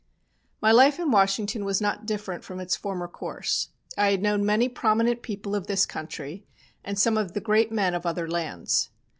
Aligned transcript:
My 0.63 0.71
life 0.71 0.97
in 0.97 1.11
Washington 1.11 1.63
was 1.63 1.79
not 1.79 2.07
different 2.07 2.43
from 2.43 2.59
its 2.59 2.75
former 2.75 3.07
course. 3.07 3.69
I 3.99 4.09
had 4.09 4.23
known 4.23 4.43
many 4.43 4.67
prominent 4.67 5.21
people 5.21 5.53
of 5.53 5.67
this 5.67 5.85
country, 5.85 6.43
and 6.83 6.97
some 6.97 7.19
of 7.19 7.33
the 7.33 7.39
great 7.39 7.71
men 7.71 7.93
of 7.93 8.03
other 8.07 8.27
lands. 8.27 8.89